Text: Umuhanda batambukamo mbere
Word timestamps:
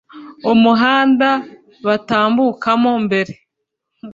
Umuhanda 0.51 1.29
batambukamo 1.85 2.89
mbere 3.05 3.33